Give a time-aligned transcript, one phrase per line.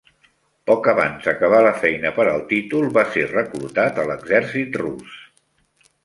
[0.69, 5.13] Poc abans d'acabar la feina per al títol, va ser reclutat a l'exèrcit rus.